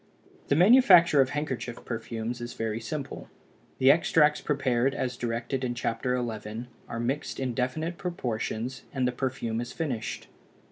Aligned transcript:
The 0.47 0.55
manufacture 0.55 1.21
of 1.21 1.29
handkerchief 1.29 1.85
perfumes 1.85 2.41
is 2.41 2.55
very 2.55 2.79
simple: 2.81 3.29
the 3.77 3.91
extracts 3.91 4.41
prepared 4.41 4.95
as 4.95 5.15
directed 5.15 5.63
in 5.63 5.75
Chapter 5.75 6.17
XI. 6.17 6.65
are 6.89 6.99
mixed 6.99 7.39
in 7.39 7.53
definite 7.53 7.99
proportions 7.99 8.81
and 8.91 9.07
the 9.07 9.11
perfume 9.11 9.61
is 9.61 9.73
finished. 9.73 10.25